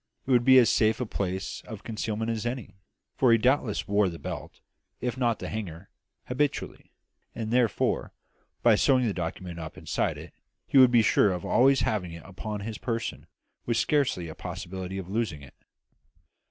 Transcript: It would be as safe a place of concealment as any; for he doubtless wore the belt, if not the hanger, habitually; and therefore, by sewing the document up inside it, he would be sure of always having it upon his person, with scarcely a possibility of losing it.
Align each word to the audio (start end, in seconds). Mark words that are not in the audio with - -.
It 0.25 0.31
would 0.31 0.43
be 0.43 0.57
as 0.57 0.71
safe 0.71 0.99
a 0.99 1.05
place 1.05 1.61
of 1.67 1.83
concealment 1.83 2.31
as 2.31 2.43
any; 2.43 2.73
for 3.17 3.31
he 3.31 3.37
doubtless 3.37 3.87
wore 3.87 4.09
the 4.09 4.17
belt, 4.17 4.59
if 4.99 5.15
not 5.15 5.37
the 5.37 5.47
hanger, 5.47 5.89
habitually; 6.25 6.91
and 7.35 7.51
therefore, 7.53 8.11
by 8.63 8.73
sewing 8.73 9.05
the 9.05 9.13
document 9.13 9.59
up 9.59 9.77
inside 9.77 10.17
it, 10.17 10.33
he 10.65 10.79
would 10.79 10.89
be 10.89 11.03
sure 11.03 11.31
of 11.31 11.45
always 11.45 11.81
having 11.81 12.13
it 12.13 12.23
upon 12.25 12.61
his 12.61 12.79
person, 12.79 13.27
with 13.67 13.77
scarcely 13.77 14.27
a 14.27 14.33
possibility 14.33 14.97
of 14.97 15.07
losing 15.07 15.43
it. 15.43 15.53